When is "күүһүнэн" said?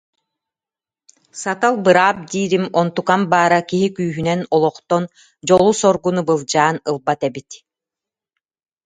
3.97-4.41